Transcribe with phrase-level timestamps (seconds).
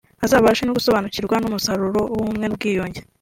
[0.25, 2.99] azabashe gusobanukirwa n’umusaruro w’ubumwe n’ubwiyunge